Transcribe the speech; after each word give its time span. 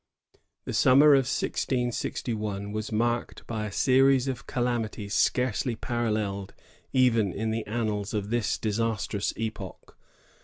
The 0.65 0.73
summer 0.73 1.13
of 1.13 1.25
1661 1.29 2.71
was 2.71 2.91
marked 2.91 3.45
by 3.45 3.67
a 3.67 3.71
series 3.71 4.27
of 4.27 4.47
calamities 4.47 5.13
scarcely 5.13 5.75
paralleled 5.75 6.55
even 6.91 7.31
in 7.31 7.51
the 7.51 7.63
annals 7.67 8.11
of 8.15 8.25
ttus 8.29 8.59
disastrous 8.59 9.31
epoch. 9.37 9.95